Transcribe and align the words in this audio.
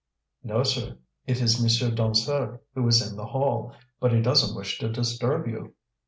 "No, 0.43 0.63
sir. 0.63 0.97
It 1.27 1.41
is 1.43 1.61
Monsieur 1.61 1.91
Dansaert, 1.91 2.59
who 2.73 2.87
is 2.87 3.07
in 3.07 3.15
the 3.15 3.27
hall. 3.27 3.75
But 3.99 4.11
he 4.13 4.19
doesn't 4.23 4.57
wish 4.57 4.79
to 4.79 4.89
disturb 4.91 5.45
you." 5.45 5.75